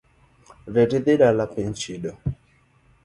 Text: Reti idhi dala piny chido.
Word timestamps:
Reti 0.77 0.95
idhi 0.99 1.15
dala 1.21 1.45
piny 1.53 1.71
chido. 1.83 2.15